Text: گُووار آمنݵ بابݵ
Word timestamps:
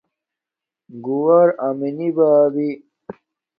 گُووار 1.05 1.49
آمنݵ 1.67 2.09
بابݵ 2.17 2.69